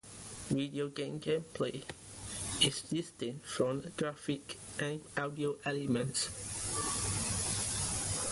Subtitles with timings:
[0.49, 1.83] Video game gameplay
[2.59, 8.17] is distinct from graphics and audio elements.